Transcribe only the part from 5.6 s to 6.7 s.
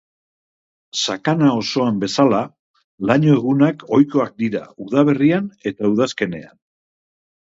eta udazkenean.